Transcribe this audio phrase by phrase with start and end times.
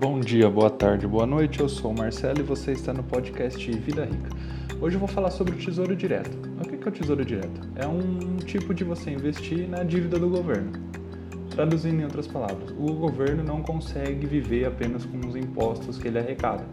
[0.00, 1.58] Bom dia, boa tarde, boa noite.
[1.58, 4.30] Eu sou o Marcelo e você está no podcast Vida Rica.
[4.80, 6.38] Hoje eu vou falar sobre o Tesouro Direto.
[6.56, 7.68] O que é o Tesouro Direto?
[7.74, 10.70] É um tipo de você investir na dívida do governo.
[11.50, 16.20] Traduzindo em outras palavras, o governo não consegue viver apenas com os impostos que ele
[16.20, 16.64] arrecada.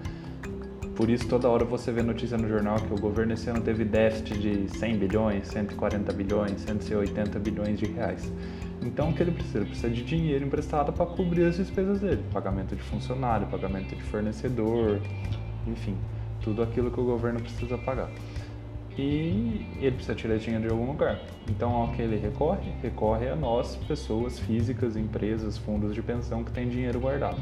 [0.96, 3.84] Por isso, toda hora você vê notícia no jornal que o governo esse ano teve
[3.84, 8.32] déficit de 100 bilhões, 140 bilhões, 180 bilhões de reais.
[8.82, 9.66] Então, o que ele precisa?
[9.66, 15.02] Precisa de dinheiro emprestado para cobrir as despesas dele: pagamento de funcionário, pagamento de fornecedor,
[15.68, 15.98] enfim,
[16.42, 18.10] tudo aquilo que o governo precisa pagar.
[18.98, 21.20] E ele precisa tirar dinheiro de algum lugar.
[21.50, 22.72] Então, ao que ele recorre?
[22.82, 27.38] Recorre a nós, pessoas físicas, empresas, fundos de pensão que têm dinheiro guardado.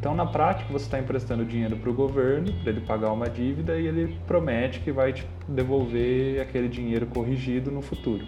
[0.00, 3.78] Então, na prática, você está emprestando dinheiro para o governo para ele pagar uma dívida
[3.78, 8.26] e ele promete que vai te devolver aquele dinheiro corrigido no futuro.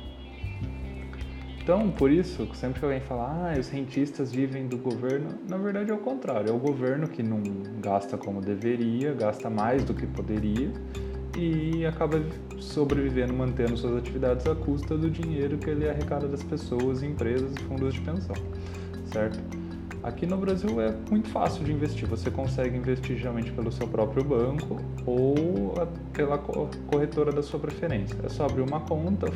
[1.62, 5.90] Então, por isso, sempre que alguém fala, ah, os rentistas vivem do governo, na verdade
[5.90, 6.50] é o contrário.
[6.50, 7.40] É o governo que não
[7.80, 10.70] gasta como deveria, gasta mais do que poderia
[11.38, 12.22] e acaba
[12.60, 17.62] sobrevivendo, mantendo suas atividades à custa do dinheiro que ele arrecada das pessoas, empresas e
[17.62, 18.36] fundos de pensão,
[19.10, 19.40] certo?
[20.02, 22.08] Aqui no Brasil é muito fácil de investir.
[22.08, 25.74] Você consegue investir geralmente pelo seu próprio banco ou
[26.12, 28.16] pela corretora da sua preferência.
[28.24, 29.28] É só abrir uma conta,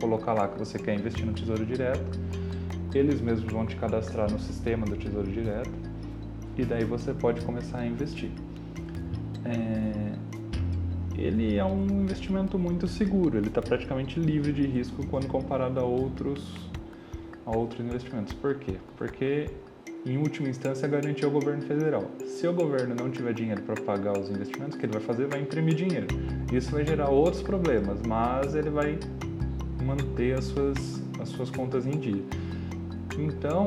[0.00, 2.20] colocar lá que você quer investir no Tesouro Direto.
[2.94, 5.72] Eles mesmos vão te cadastrar no sistema do Tesouro Direto
[6.56, 8.30] e daí você pode começar a investir.
[9.44, 10.12] É...
[11.16, 15.82] Ele é um investimento muito seguro, ele está praticamente livre de risco quando comparado a
[15.82, 16.70] outros
[17.48, 18.34] a outros investimentos.
[18.34, 18.76] Por quê?
[18.96, 19.50] Porque,
[20.04, 22.10] em última instância, garantia o governo federal.
[22.26, 25.26] Se o governo não tiver dinheiro para pagar os investimentos, o que ele vai fazer?
[25.26, 26.06] Vai imprimir dinheiro.
[26.52, 28.98] Isso vai gerar outros problemas, mas ele vai
[29.82, 32.22] manter as suas, as suas contas em dia.
[33.18, 33.66] Então,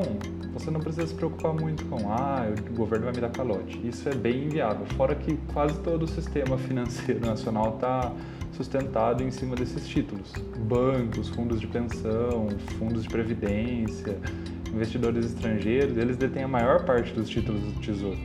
[0.54, 3.80] você não precisa se preocupar muito com, ah, o governo vai me dar calote.
[3.86, 4.86] Isso é bem inviável.
[4.96, 8.12] Fora que quase todo o sistema financeiro nacional está
[8.62, 10.32] sustentado em cima desses títulos.
[10.68, 14.16] Bancos, fundos de pensão, fundos de previdência,
[14.72, 18.18] investidores estrangeiros, eles detêm a maior parte dos títulos do Tesouro.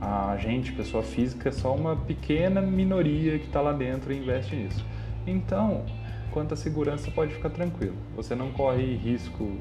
[0.00, 4.54] A gente, pessoa física, é só uma pequena minoria que está lá dentro e investe
[4.54, 4.84] nisso.
[5.26, 5.86] Então,
[6.32, 7.94] quanto à segurança, pode ficar tranquilo.
[8.14, 9.56] Você não corre risco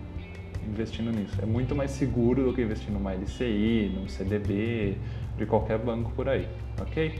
[0.67, 1.39] investindo nisso.
[1.41, 4.97] É muito mais seguro do que investir numa LCI, num CDB,
[5.37, 6.47] de qualquer banco por aí,
[6.81, 7.19] ok?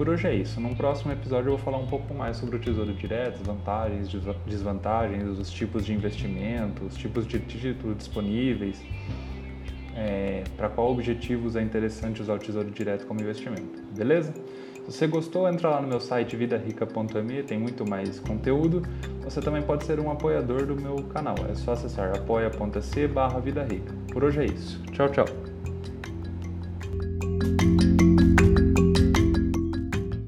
[0.00, 0.58] Por hoje é isso.
[0.62, 4.08] Num próximo episódio eu vou falar um pouco mais sobre o Tesouro Direto, vantagens,
[4.46, 8.82] desvantagens, os tipos de investimento, os tipos de títulos disponíveis,
[9.94, 13.82] é, para qual objetivos é interessante usar o Tesouro Direto como investimento.
[13.94, 14.32] Beleza?
[14.86, 18.80] Se você gostou, entra lá no meu site vidarica.me, tem muito mais conteúdo.
[19.22, 21.34] Você também pode ser um apoiador do meu canal.
[21.46, 23.94] É só acessar apoia.se barra Vida Rica.
[24.10, 24.82] Por hoje é isso.
[24.92, 25.26] Tchau, tchau.